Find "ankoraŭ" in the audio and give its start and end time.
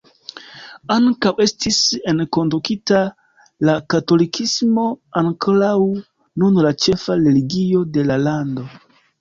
5.23-5.77